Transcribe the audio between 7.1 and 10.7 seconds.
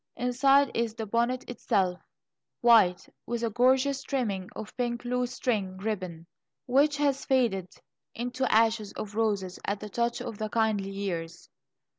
faded into ashes of roses at the touch of the